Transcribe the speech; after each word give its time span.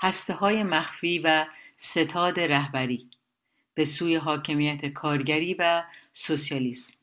هسته 0.00 0.34
های 0.34 0.62
مخفی 0.62 1.18
و 1.18 1.46
ستاد 1.76 2.40
رهبری 2.40 3.10
به 3.74 3.84
سوی 3.84 4.16
حاکمیت 4.16 4.86
کارگری 4.86 5.54
و 5.54 5.84
سوسیالیسم. 6.12 6.94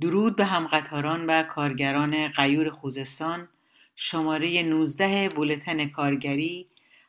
درود 0.00 0.36
به 0.36 0.44
همقطاران 0.44 1.26
و 1.26 1.42
کارگران 1.42 2.28
غیور 2.28 2.70
خوزستان. 2.70 3.48
شماره 3.96 4.62
19 4.62 5.28
بولتن 5.28 5.88
کارگری 5.88 6.68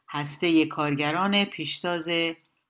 هسته 0.09 0.65
کارگران 0.65 1.45
پیشتاز 1.45 2.09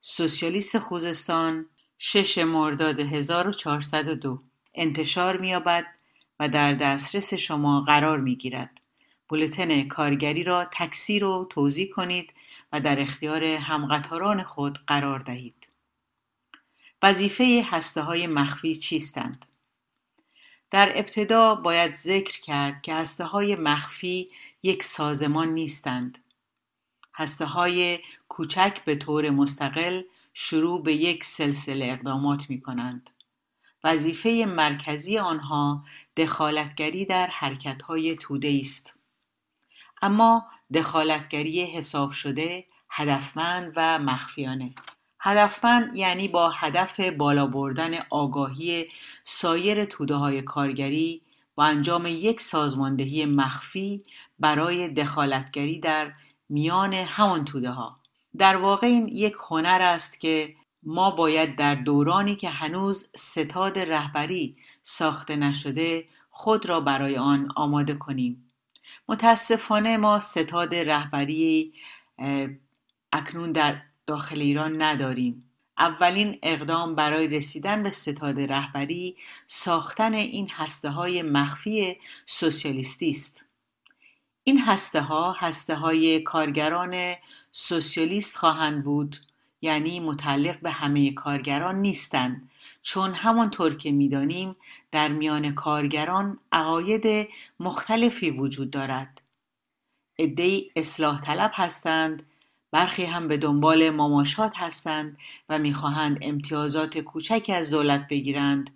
سوسیالیست 0.01 0.79
خوزستان 0.79 1.65
6 1.97 2.37
مرداد 2.37 2.99
1402 2.99 4.41
انتشار 4.75 5.37
می‌یابد 5.37 5.85
و 6.39 6.49
در 6.49 6.73
دسترس 6.73 7.33
شما 7.33 7.81
قرار 7.81 8.19
می‌گیرد. 8.19 8.81
بولتن 9.29 9.87
کارگری 9.87 10.43
را 10.43 10.65
تکثیر 10.71 11.25
و 11.25 11.47
توضیح 11.49 11.89
کنید 11.89 12.33
و 12.71 12.81
در 12.81 12.99
اختیار 12.99 13.43
همقطاران 13.43 14.43
خود 14.43 14.79
قرار 14.87 15.19
دهید. 15.19 15.67
وظیفه 17.03 17.65
هسته 17.71 18.01
های 18.01 18.27
مخفی 18.27 18.75
چیستند؟ 18.75 19.45
در 20.71 20.91
ابتدا 20.95 21.55
باید 21.55 21.93
ذکر 21.93 22.41
کرد 22.41 22.81
که 22.81 22.93
هسته 22.93 23.23
های 23.23 23.55
مخفی 23.55 24.29
یک 24.63 24.83
سازمان 24.83 25.49
نیستند. 25.49 26.17
هسته 27.15 27.45
های 27.45 27.99
کوچک 28.29 28.81
به 28.85 28.95
طور 28.95 29.29
مستقل 29.29 30.01
شروع 30.33 30.83
به 30.83 30.93
یک 30.93 31.23
سلسله 31.23 31.85
اقدامات 31.85 32.49
می 32.49 32.61
کنند 32.61 33.09
وظیفه 33.83 34.45
مرکزی 34.47 35.17
آنها 35.17 35.83
دخالتگری 36.17 37.05
در 37.05 37.27
حرکتهای 37.27 38.15
توده 38.15 38.59
است. 38.61 38.99
اما 40.05 40.45
دخالتگری 40.73 41.65
حساب 41.65 42.11
شده 42.11 42.65
هدفمند 42.89 43.73
و 43.75 43.99
مخفیانه. 43.99 44.75
هدفمند 45.19 45.95
یعنی 45.95 46.27
با 46.27 46.49
هدف 46.49 46.99
بالا 46.99 47.47
بردن 47.47 47.93
آگاهی 48.09 48.85
سایر 49.23 49.85
توده 49.85 50.15
های 50.15 50.41
کارگری 50.41 51.21
و 51.57 51.61
انجام 51.61 52.05
یک 52.05 52.41
سازماندهی 52.41 53.25
مخفی 53.25 54.03
برای 54.39 54.89
دخالتگری 54.89 55.79
در 55.79 56.13
میان 56.49 56.93
همان 56.93 57.45
توده 57.45 57.69
ها 57.69 57.99
در 58.37 58.57
واقع 58.57 58.87
این 58.87 59.07
یک 59.07 59.35
هنر 59.49 59.81
است 59.81 60.19
که 60.19 60.55
ما 60.83 61.11
باید 61.11 61.55
در 61.55 61.75
دورانی 61.75 62.35
که 62.35 62.49
هنوز 62.49 63.11
ستاد 63.15 63.79
رهبری 63.79 64.57
ساخته 64.83 65.35
نشده 65.35 66.05
خود 66.29 66.65
را 66.65 66.79
برای 66.79 67.17
آن 67.17 67.51
آماده 67.55 67.93
کنیم. 67.93 68.44
متاسفانه 69.09 69.97
ما 69.97 70.19
ستاد 70.19 70.75
رهبری 70.75 71.73
اکنون 73.13 73.51
در 73.51 73.81
داخل 74.07 74.41
ایران 74.41 74.81
نداریم. 74.81 75.51
اولین 75.77 76.39
اقدام 76.43 76.95
برای 76.95 77.27
رسیدن 77.27 77.83
به 77.83 77.91
ستاد 77.91 78.39
رهبری 78.39 79.17
ساختن 79.47 80.13
این 80.13 80.49
هسته 80.49 80.89
های 80.89 81.21
مخفی 81.21 81.97
سوسیالیستی 82.25 83.09
است. 83.09 83.41
این 84.43 84.59
هسته 84.59 85.01
ها 85.01 85.31
هسته 85.31 85.75
های 85.75 86.21
کارگران 86.21 87.15
سوسیالیست 87.51 88.37
خواهند 88.37 88.83
بود. 88.83 89.17
یعنی 89.65 89.99
متعلق 89.99 90.59
به 90.59 90.71
همه 90.71 91.11
کارگران 91.11 91.75
نیستند 91.75 92.49
چون 92.81 93.13
همانطور 93.13 93.77
که 93.77 93.91
می‌دانیم 93.91 94.55
در 94.91 95.07
میان 95.07 95.55
کارگران 95.55 96.39
عقاید 96.51 97.29
مختلفی 97.59 98.29
وجود 98.29 98.71
دارد. 98.71 99.21
عدهای 100.19 100.71
اصلاح 100.75 101.21
طلب 101.21 101.51
هستند 101.53 102.23
برخی 102.71 103.05
هم 103.05 103.27
به 103.27 103.37
دنبال 103.37 103.89
مماشات 103.89 104.53
هستند 104.55 105.17
و 105.49 105.59
می‌خواهند 105.59 106.17
امتیازات 106.21 106.97
کوچکی 106.97 107.53
از 107.53 107.69
دولت 107.69 108.07
بگیرند 108.07 108.69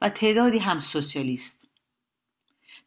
و 0.00 0.08
تعدادی 0.08 0.58
هم 0.58 0.78
سوسیالیست. 0.80 1.63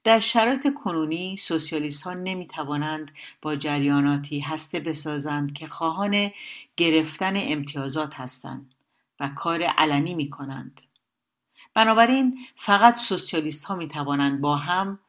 در 0.07 0.19
شرایط 0.19 0.73
کنونی 0.73 1.37
سوسیالیست 1.37 2.03
ها 2.03 2.13
نمی 2.13 2.47
توانند 2.47 3.11
با 3.41 3.55
جریاناتی 3.55 4.39
هسته 4.39 4.79
بسازند 4.79 5.53
که 5.53 5.67
خواهان 5.67 6.31
گرفتن 6.77 7.33
امتیازات 7.37 8.15
هستند 8.15 8.73
و 9.19 9.27
کار 9.27 9.63
علنی 9.63 10.15
می 10.15 10.29
کنند. 10.29 10.81
بنابراین 11.73 12.37
فقط 12.55 12.97
سوسیالیست 12.97 13.65
ها 13.65 13.75
می 13.75 13.87
توانند 13.87 14.41
با 14.41 14.55
هم 14.55 14.99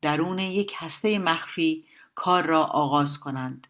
درون 0.00 0.38
یک 0.38 0.74
هسته 0.76 1.18
مخفی 1.18 1.84
کار 2.14 2.46
را 2.46 2.64
آغاز 2.64 3.20
کنند 3.20 3.66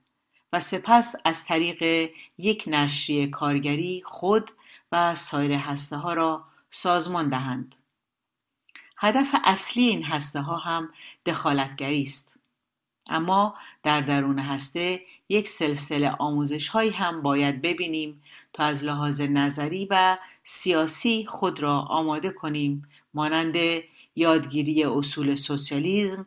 و 0.52 0.60
سپس 0.60 1.14
از 1.24 1.44
طریق 1.44 2.10
یک 2.38 2.64
نشریه 2.66 3.26
کارگری 3.26 4.02
خود 4.04 4.50
و 4.92 5.14
سایر 5.14 5.52
هسته 5.52 5.96
ها 5.96 6.14
را 6.14 6.44
سازمان 6.70 7.28
دهند. 7.28 7.74
هدف 8.96 9.34
اصلی 9.44 9.82
این 9.82 10.04
هسته 10.04 10.40
ها 10.40 10.56
هم 10.56 10.88
دخالتگری 11.26 12.02
است. 12.02 12.36
اما 13.08 13.54
در 13.82 14.00
درون 14.00 14.38
هسته 14.38 15.00
یک 15.28 15.48
سلسله 15.48 16.10
آموزش 16.10 16.68
هایی 16.68 16.90
هم 16.90 17.22
باید 17.22 17.62
ببینیم 17.62 18.22
تا 18.52 18.64
از 18.64 18.84
لحاظ 18.84 19.20
نظری 19.20 19.86
و 19.90 20.18
سیاسی 20.42 21.26
خود 21.28 21.60
را 21.60 21.78
آماده 21.78 22.30
کنیم 22.30 22.88
مانند 23.14 23.56
یادگیری 24.16 24.84
اصول 24.84 25.34
سوسیالیزم 25.34 26.26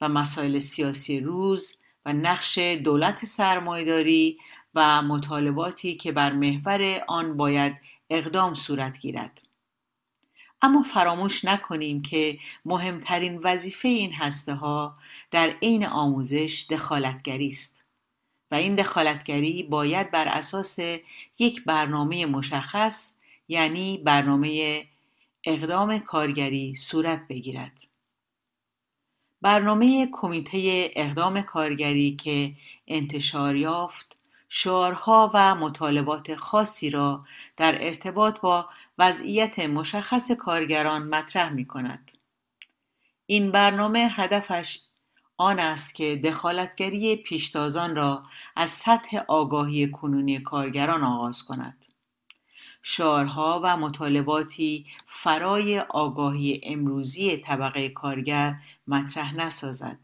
و 0.00 0.08
مسائل 0.08 0.58
سیاسی 0.58 1.20
روز 1.20 1.76
و 2.06 2.12
نقش 2.12 2.58
دولت 2.58 3.24
سرمایداری 3.24 4.38
و 4.74 5.02
مطالباتی 5.02 5.96
که 5.96 6.12
بر 6.12 6.32
محور 6.32 7.04
آن 7.08 7.36
باید 7.36 7.80
اقدام 8.10 8.54
صورت 8.54 8.98
گیرد 8.98 9.42
اما 10.62 10.82
فراموش 10.82 11.44
نکنیم 11.44 12.02
که 12.02 12.38
مهمترین 12.64 13.40
وظیفه 13.44 13.88
این 13.88 14.12
هسته 14.12 14.54
ها 14.54 14.98
در 15.30 15.54
عین 15.62 15.86
آموزش 15.86 16.66
دخالتگری 16.70 17.48
است. 17.48 17.82
و 18.50 18.54
این 18.54 18.74
دخالتگری 18.74 19.62
باید 19.62 20.10
بر 20.10 20.28
اساس 20.28 20.78
یک 21.38 21.64
برنامه 21.64 22.26
مشخص 22.26 23.16
یعنی 23.48 23.98
برنامه 23.98 24.84
اقدام 25.44 25.98
کارگری 25.98 26.74
صورت 26.74 27.28
بگیرد. 27.28 27.80
برنامه 29.42 30.08
کمیته 30.12 30.90
اقدام 30.96 31.42
کارگری 31.42 32.16
که 32.16 32.52
انتشار 32.86 33.56
یافت 33.56 34.16
شعارها 34.48 35.30
و 35.34 35.54
مطالبات 35.54 36.34
خاصی 36.34 36.90
را 36.90 37.24
در 37.56 37.84
ارتباط 37.86 38.40
با 38.40 38.68
وضعیت 38.98 39.58
مشخص 39.58 40.30
کارگران 40.30 41.02
مطرح 41.02 41.48
می 41.48 41.64
کند. 41.64 42.12
این 43.26 43.52
برنامه 43.52 43.98
هدفش 43.98 44.78
آن 45.36 45.58
است 45.58 45.94
که 45.94 46.20
دخالتگری 46.24 47.16
پیشتازان 47.16 47.96
را 47.96 48.24
از 48.56 48.70
سطح 48.70 49.18
آگاهی 49.28 49.90
کنونی 49.90 50.38
کارگران 50.38 51.04
آغاز 51.04 51.42
کند. 51.42 51.86
شعارها 52.82 53.60
و 53.64 53.76
مطالباتی 53.76 54.86
فرای 55.06 55.80
آگاهی 55.80 56.60
امروزی 56.62 57.36
طبقه 57.36 57.88
کارگر 57.88 58.56
مطرح 58.86 59.34
نسازد. 59.34 59.98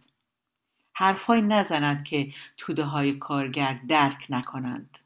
حرفهایی 0.93 1.43
نزند 1.43 2.04
که 2.04 2.32
توده 2.56 2.84
های 2.84 3.12
کارگر 3.12 3.81
درک 3.88 4.27
نکنند. 4.31 4.98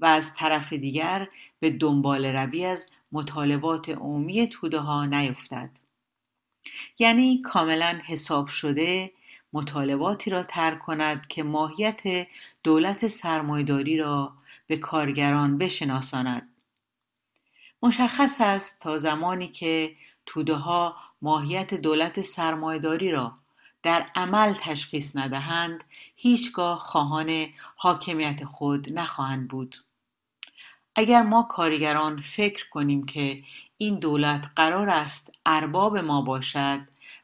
و 0.00 0.06
از 0.06 0.34
طرف 0.34 0.72
دیگر 0.72 1.28
به 1.60 1.70
دنبال 1.70 2.26
روی 2.26 2.64
از 2.64 2.90
مطالبات 3.12 3.88
عمومی 3.88 4.48
توده 4.48 4.78
ها 4.78 5.06
نیفتد. 5.06 5.70
یعنی 6.98 7.42
کاملا 7.42 8.00
حساب 8.06 8.46
شده 8.46 9.12
مطالباتی 9.52 10.30
را 10.30 10.42
ترک 10.42 10.78
کند 10.78 11.26
که 11.26 11.42
ماهیت 11.42 12.26
دولت 12.62 13.06
سرمایداری 13.06 13.96
را 13.96 14.32
به 14.66 14.76
کارگران 14.76 15.58
بشناساند. 15.58 16.48
مشخص 17.82 18.40
است 18.40 18.80
تا 18.80 18.98
زمانی 18.98 19.48
که 19.48 19.96
توده 20.26 20.54
ها 20.54 20.96
ماهیت 21.22 21.74
دولت 21.74 22.20
سرمایداری 22.20 23.10
را 23.10 23.32
در 23.82 24.10
عمل 24.14 24.54
تشخیص 24.60 25.16
ندهند 25.16 25.84
هیچگاه 26.16 26.78
خواهان 26.78 27.46
حاکمیت 27.76 28.44
خود 28.44 28.98
نخواهند 28.98 29.48
بود. 29.48 29.76
اگر 30.98 31.22
ما 31.22 31.42
کارگران 31.42 32.20
فکر 32.20 32.68
کنیم 32.68 33.06
که 33.06 33.42
این 33.78 33.98
دولت 33.98 34.50
قرار 34.56 34.88
است 34.90 35.32
ارباب 35.46 35.98
ما 35.98 36.22
باشد 36.22 36.80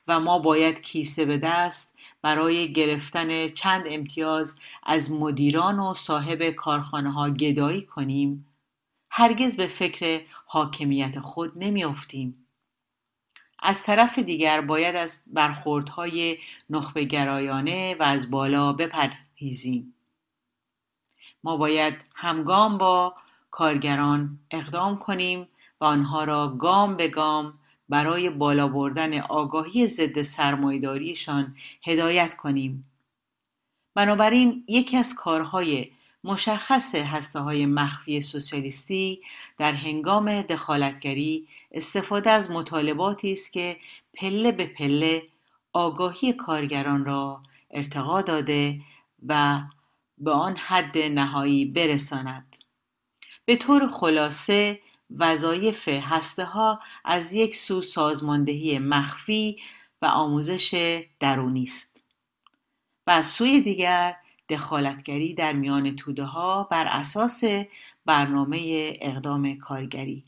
و 0.08 0.20
ما 0.20 0.38
باید 0.38 0.80
کیسه 0.80 1.24
به 1.24 1.38
دست 1.38 1.98
برای 2.22 2.72
گرفتن 2.72 3.48
چند 3.48 3.84
امتیاز 3.86 4.58
از 4.82 5.10
مدیران 5.10 5.78
و 5.80 5.94
صاحب 5.94 6.42
کارخانه 6.42 7.12
ها 7.12 7.30
گدایی 7.30 7.82
کنیم 7.82 8.46
هرگز 9.10 9.56
به 9.56 9.66
فکر 9.66 10.22
حاکمیت 10.46 11.20
خود 11.20 11.52
نمیافتیم. 11.56 12.46
از 13.58 13.82
طرف 13.82 14.18
دیگر 14.18 14.60
باید 14.60 14.96
از 14.96 15.22
برخوردهای 15.26 16.38
نخبه 16.70 17.04
گرایانه 17.04 17.96
و 18.00 18.02
از 18.02 18.30
بالا 18.30 18.72
بپرهیزیم. 18.72 19.94
ما 21.44 21.56
باید 21.56 22.04
همگام 22.14 22.78
با 22.78 23.14
کارگران 23.52 24.38
اقدام 24.50 24.98
کنیم 24.98 25.48
و 25.80 25.84
آنها 25.84 26.24
را 26.24 26.48
گام 26.48 26.96
به 26.96 27.08
گام 27.08 27.54
برای 27.88 28.30
بالا 28.30 28.68
بردن 28.68 29.20
آگاهی 29.20 29.86
ضد 29.86 30.22
سرمایداریشان 30.22 31.56
هدایت 31.82 32.36
کنیم. 32.36 32.84
بنابراین 33.94 34.64
یکی 34.68 34.96
از 34.96 35.14
کارهای 35.14 35.90
مشخص 36.24 36.94
هسته 36.94 37.40
های 37.40 37.66
مخفی 37.66 38.20
سوسیالیستی 38.20 39.20
در 39.58 39.72
هنگام 39.72 40.42
دخالتگری 40.42 41.48
استفاده 41.72 42.30
از 42.30 42.50
مطالباتی 42.50 43.32
است 43.32 43.52
که 43.52 43.76
پله 44.14 44.52
به 44.52 44.66
پله 44.66 45.22
آگاهی 45.72 46.32
کارگران 46.32 47.04
را 47.04 47.42
ارتقا 47.70 48.22
داده 48.22 48.80
و 49.26 49.60
به 50.18 50.30
آن 50.30 50.56
حد 50.56 50.98
نهایی 50.98 51.64
برساند. 51.64 52.56
به 53.52 53.56
طور 53.58 53.88
خلاصه 53.88 54.80
وظایف 55.10 55.88
هسته 55.88 56.44
ها 56.44 56.80
از 57.04 57.32
یک 57.32 57.54
سو 57.56 57.82
سازماندهی 57.82 58.78
مخفی 58.78 59.58
و 60.02 60.06
آموزش 60.06 61.02
درونی 61.20 61.62
است 61.62 62.02
و 63.06 63.10
از 63.10 63.26
سوی 63.26 63.60
دیگر 63.60 64.16
دخالتگری 64.48 65.34
در 65.34 65.52
میان 65.52 65.96
توده 65.96 66.24
ها 66.24 66.64
بر 66.64 66.86
اساس 66.86 67.44
برنامه 68.04 68.92
اقدام 69.00 69.54
کارگری. 69.54 70.24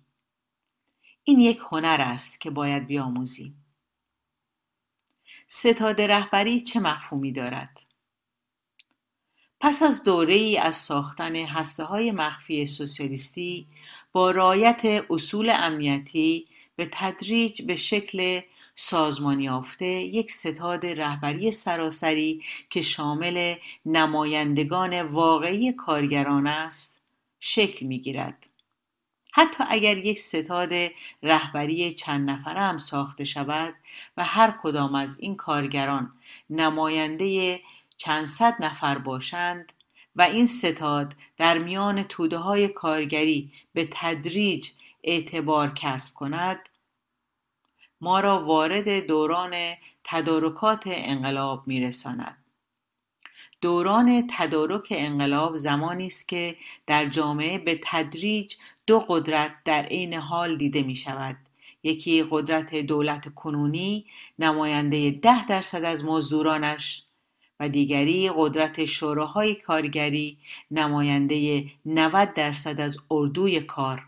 این 1.25 1.41
یک 1.41 1.61
هنر 1.71 1.97
است 2.01 2.41
که 2.41 2.51
باید 2.51 2.87
بیاموزیم. 2.87 3.65
ستاد 5.49 6.01
رهبری 6.01 6.61
چه 6.61 6.81
مفهومی 6.81 7.33
دارد؟ 7.33 7.94
پس 9.61 9.83
از 9.83 10.05
دوره 10.05 10.35
ای 10.35 10.59
از 10.59 10.77
ساختن 10.77 11.37
هسته 11.37 11.85
های 11.85 12.13
مخفی 12.13 12.67
سوسیالیستی 12.67 13.67
با 14.13 14.31
رایت 14.31 15.05
اصول 15.11 15.53
امنیتی 15.55 16.47
به 16.77 16.89
تدریج 16.93 17.63
به 17.63 17.77
شکل 17.77 18.41
سازمانی 18.75 19.45
یافته 19.45 19.87
یک 19.87 20.33
ستاد 20.33 20.87
رهبری 20.87 21.53
سراسری 21.53 22.43
که 22.71 22.83
شامل 22.83 23.55
نمایندگان 23.87 25.03
واقعی 25.03 25.73
کارگران 25.73 26.47
است 26.47 27.01
شکل 27.41 27.87
می 27.87 28.01
گیرد. 28.01 28.49
حتی 29.33 29.65
اگر 29.69 29.97
یک 29.97 30.19
ستاد 30.19 30.73
رهبری 31.23 31.93
چند 31.95 32.31
نفره 32.31 32.61
هم 32.61 32.79
ساخته 32.79 33.25
شود 33.25 33.75
و 34.17 34.25
هر 34.25 34.55
کدام 34.63 34.95
از 34.95 35.19
این 35.21 35.37
کارگران 35.37 36.13
نماینده 36.51 37.61
چند 37.97 38.27
صد 38.27 38.57
نفر 38.61 38.99
باشند 38.99 39.73
و 40.17 40.23
این 40.23 40.47
ستاد 40.47 41.15
در 41.37 41.59
میان 41.59 42.03
توده 42.03 42.39
های 42.39 42.69
کارگری 42.69 43.53
به 43.73 43.89
تدریج 43.93 44.71
اعتبار 45.05 45.73
کسب 45.75 46.15
کند 46.15 46.69
ما 48.01 48.21
را 48.21 48.45
وارد 48.45 49.07
دوران 49.07 49.55
تدارکات 50.05 50.83
انقلاب 50.87 51.67
میرساند. 51.67 52.45
دوران 53.61 54.27
تدارک 54.31 54.87
انقلاب 54.91 55.57
زمانی 55.57 56.07
است 56.07 56.29
که 56.29 56.57
در 56.87 57.07
جامعه 57.07 57.59
به 57.59 57.81
تدریج 57.85 58.57
دو 58.87 59.01
قدرت 59.01 59.53
در 59.65 59.83
عین 59.83 60.15
حال 60.15 60.57
دیده 60.57 60.83
می 60.83 60.95
شود 60.95 61.37
یکی 61.83 62.25
قدرت 62.31 62.75
دولت 62.75 63.35
کنونی 63.35 64.07
نماینده 64.39 65.11
ده 65.11 65.47
درصد 65.47 65.85
از 65.85 66.05
مزدورانش 66.05 67.04
و 67.61 67.69
دیگری 67.69 68.31
قدرت 68.37 68.85
شوراهای 68.85 69.55
کارگری 69.55 70.39
نماینده 70.71 71.65
90 71.87 72.35
درصد 72.35 72.81
از 72.81 72.99
اردوی 73.11 73.61
کار 73.61 74.03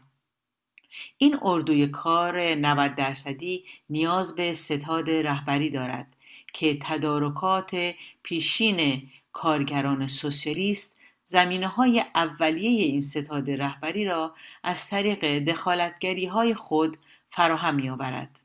این 1.19 1.39
اردوی 1.43 1.87
کار 1.87 2.55
90 2.55 2.95
درصدی 2.95 3.65
نیاز 3.91 4.37
به 4.37 4.55
ستاد 4.55 5.11
رهبری 5.11 5.71
دارد 5.71 6.17
که 6.53 6.79
تدارکات 6.83 7.95
پیشین 8.23 9.09
کارگران 9.33 10.07
سوسیالیست 10.07 10.97
زمینه 11.25 11.67
های 11.67 12.05
اولیه 12.15 12.85
این 12.85 13.01
ستاد 13.01 13.51
رهبری 13.51 14.05
را 14.05 14.35
از 14.63 14.89
طریق 14.89 15.39
دخالتگری 15.39 16.27
های 16.27 16.55
خود 16.55 16.97
فراهم 17.31 17.75
می 17.75 17.91
آورد. 17.91 18.41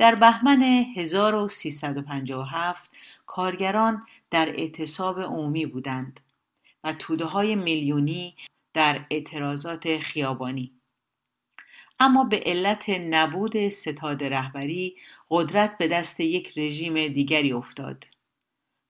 در 0.00 0.14
بهمن 0.14 0.62
1357 0.62 2.90
کارگران 3.26 4.06
در 4.30 4.48
اعتصاب 4.48 5.20
عمومی 5.20 5.66
بودند 5.66 6.20
و 6.84 6.92
توده 6.92 7.24
های 7.24 7.54
میلیونی 7.54 8.36
در 8.74 9.06
اعتراضات 9.10 9.98
خیابانی. 9.98 10.72
اما 11.98 12.24
به 12.24 12.42
علت 12.46 12.90
نبود 12.90 13.68
ستاد 13.68 14.24
رهبری 14.24 14.96
قدرت 15.30 15.78
به 15.78 15.88
دست 15.88 16.20
یک 16.20 16.58
رژیم 16.58 17.08
دیگری 17.08 17.52
افتاد 17.52 18.06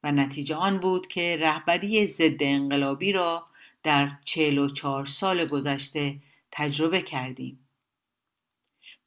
و 0.03 0.12
نتیجه 0.12 0.55
آن 0.55 0.81
بود 0.81 1.07
که 1.07 1.37
رهبری 1.41 2.07
ضد 2.07 2.43
انقلابی 2.43 3.12
را 3.12 3.47
در 3.83 4.11
چهل 4.25 4.59
و 4.59 4.69
چهار 4.69 5.05
سال 5.05 5.45
گذشته 5.45 6.17
تجربه 6.53 7.03
کردیم. 7.03 7.70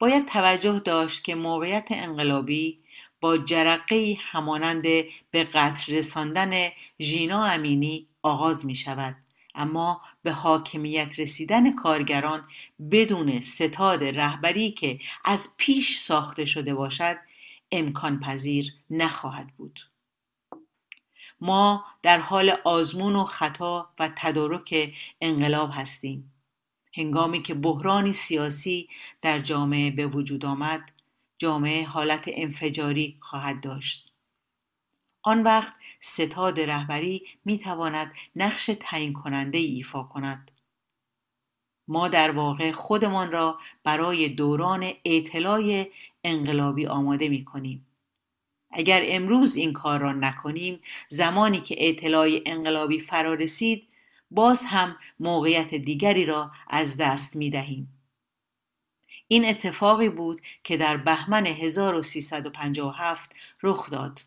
باید 0.04 0.26
توجه 0.26 0.78
داشت 0.78 1.24
که 1.24 1.34
موقعیت 1.34 1.88
انقلابی 1.90 2.78
با 3.20 3.36
جرقه 3.36 4.16
همانند 4.20 4.82
به 5.30 5.44
قتل 5.44 5.94
رساندن 5.94 6.68
ژینا 7.00 7.44
امینی 7.44 8.08
آغاز 8.22 8.66
می 8.66 8.74
شود 8.74 9.16
اما 9.54 10.00
به 10.22 10.32
حاکمیت 10.32 11.20
رسیدن 11.20 11.72
کارگران 11.72 12.48
بدون 12.90 13.40
ستاد 13.40 14.04
رهبری 14.04 14.70
که 14.70 14.98
از 15.24 15.48
پیش 15.56 15.98
ساخته 15.98 16.44
شده 16.44 16.74
باشد 16.74 17.16
امکان 17.72 18.20
پذیر 18.20 18.72
نخواهد 18.90 19.46
بود. 19.56 19.80
ما 21.40 21.84
در 22.02 22.18
حال 22.18 22.50
آزمون 22.64 23.16
و 23.16 23.24
خطا 23.24 23.88
و 23.98 24.10
تدارک 24.16 24.92
انقلاب 25.20 25.70
هستیم. 25.72 26.33
هنگامی 26.96 27.42
که 27.42 27.54
بحرانی 27.54 28.12
سیاسی 28.12 28.88
در 29.22 29.38
جامعه 29.38 29.90
به 29.90 30.06
وجود 30.06 30.44
آمد 30.44 30.92
جامعه 31.38 31.84
حالت 31.84 32.24
انفجاری 32.26 33.16
خواهد 33.20 33.60
داشت. 33.60 34.12
آن 35.22 35.42
وقت 35.42 35.74
ستاد 36.00 36.60
رهبری 36.60 37.22
می 37.44 37.58
تواند 37.58 38.12
نقش 38.36 38.70
تعیین 38.80 39.12
کننده 39.12 39.58
ایفا 39.58 40.02
کند. 40.02 40.50
ما 41.88 42.08
در 42.08 42.30
واقع 42.30 42.72
خودمان 42.72 43.32
را 43.32 43.58
برای 43.84 44.28
دوران 44.28 44.92
اطلاع 45.04 45.84
انقلابی 46.24 46.86
آماده 46.86 47.28
می 47.28 47.44
کنیم 47.44 47.86
اگر 48.70 49.02
امروز 49.04 49.56
این 49.56 49.72
کار 49.72 50.00
را 50.00 50.12
نکنیم 50.12 50.80
زمانی 51.08 51.60
که 51.60 51.76
اطلاع 51.78 52.28
انقلابی 52.46 53.00
فرا 53.00 53.34
رسید 53.34 53.88
باز 54.34 54.64
هم 54.64 54.96
موقعیت 55.20 55.74
دیگری 55.74 56.24
را 56.24 56.50
از 56.68 56.96
دست 56.96 57.36
می 57.36 57.50
دهیم. 57.50 58.00
این 59.28 59.44
اتفاقی 59.44 60.08
بود 60.08 60.40
که 60.64 60.76
در 60.76 60.96
بهمن 60.96 61.46
1357 61.46 63.30
رخ 63.62 63.90
داد. 63.90 64.20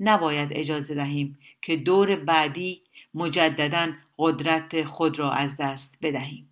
نباید 0.00 0.48
اجازه 0.52 0.94
دهیم 0.94 1.38
که 1.62 1.76
دور 1.76 2.16
بعدی 2.16 2.82
مجددا 3.14 3.92
قدرت 4.18 4.84
خود 4.84 5.18
را 5.18 5.32
از 5.32 5.56
دست 5.56 5.98
بدهیم. 6.02 6.50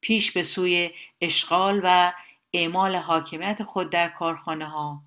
پیش 0.00 0.32
به 0.32 0.42
سوی 0.42 0.90
اشغال 1.20 1.80
و 1.84 2.12
اعمال 2.52 2.96
حاکمیت 2.96 3.62
خود 3.62 3.90
در 3.90 4.08
کارخانه 4.08 4.66
ها 4.66 5.02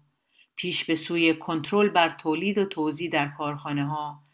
پیش 0.56 0.84
به 0.84 0.96
سوی 0.96 1.34
کنترل 1.34 1.90
بر 1.90 2.10
تولید 2.10 2.58
و 2.58 2.66
توزیع 2.66 3.10
در 3.10 3.28
کارخانه 3.28 3.86
ها 3.86 4.25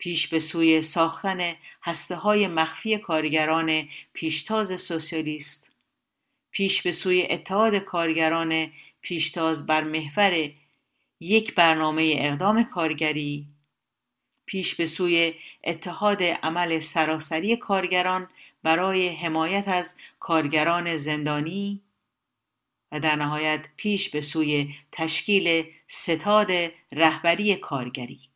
پیش 0.00 0.28
به 0.28 0.40
سوی 0.40 0.82
ساختن 0.82 1.54
هسته 1.82 2.16
های 2.16 2.46
مخفی 2.46 2.98
کارگران 2.98 3.88
پیشتاز 4.12 4.80
سوسیالیست. 4.80 5.72
پیش 6.50 6.82
به 6.82 6.92
سوی 6.92 7.26
اتحاد 7.30 7.74
کارگران 7.76 8.72
پیشتاز 9.00 9.66
بر 9.66 9.84
محور 9.84 10.50
یک 11.20 11.54
برنامه 11.54 12.16
اقدام 12.18 12.64
کارگری. 12.64 13.46
پیش 14.46 14.74
به 14.74 14.86
سوی 14.86 15.34
اتحاد 15.64 16.22
عمل 16.22 16.80
سراسری 16.80 17.56
کارگران 17.56 18.28
برای 18.62 19.08
حمایت 19.08 19.68
از 19.68 19.96
کارگران 20.20 20.96
زندانی. 20.96 21.82
و 22.92 23.00
در 23.00 23.16
نهایت 23.16 23.64
پیش 23.76 24.08
به 24.08 24.20
سوی 24.20 24.74
تشکیل 24.92 25.64
ستاد 25.88 26.50
رهبری 26.92 27.56
کارگری. 27.56 28.29